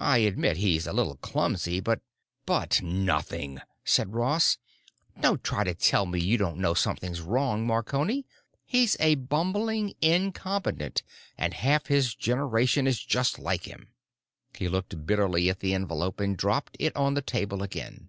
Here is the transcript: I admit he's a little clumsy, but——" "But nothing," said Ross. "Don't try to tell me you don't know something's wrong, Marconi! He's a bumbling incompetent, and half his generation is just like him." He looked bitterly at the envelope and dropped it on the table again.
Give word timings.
I 0.00 0.18
admit 0.18 0.56
he's 0.56 0.84
a 0.84 0.92
little 0.92 1.14
clumsy, 1.14 1.78
but——" 1.78 2.00
"But 2.44 2.82
nothing," 2.82 3.60
said 3.84 4.12
Ross. 4.12 4.58
"Don't 5.20 5.44
try 5.44 5.62
to 5.62 5.74
tell 5.76 6.06
me 6.06 6.18
you 6.18 6.36
don't 6.36 6.58
know 6.58 6.74
something's 6.74 7.20
wrong, 7.20 7.64
Marconi! 7.64 8.26
He's 8.64 8.96
a 8.98 9.14
bumbling 9.14 9.94
incompetent, 10.02 11.04
and 11.38 11.54
half 11.54 11.86
his 11.86 12.16
generation 12.16 12.88
is 12.88 13.00
just 13.00 13.38
like 13.38 13.62
him." 13.68 13.92
He 14.56 14.66
looked 14.68 15.06
bitterly 15.06 15.48
at 15.48 15.60
the 15.60 15.72
envelope 15.72 16.18
and 16.18 16.36
dropped 16.36 16.76
it 16.80 16.96
on 16.96 17.14
the 17.14 17.22
table 17.22 17.62
again. 17.62 18.08